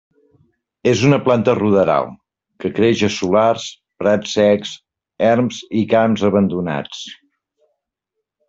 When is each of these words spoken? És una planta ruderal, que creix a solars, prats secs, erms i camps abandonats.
És 0.91 1.01
una 1.09 1.19
planta 1.25 1.53
ruderal, 1.59 2.07
que 2.63 2.71
creix 2.79 3.03
a 3.09 3.11
solars, 3.17 3.67
prats 4.05 4.33
secs, 4.39 4.73
erms 5.29 5.63
i 5.83 5.87
camps 5.93 6.25
abandonats. 6.31 7.05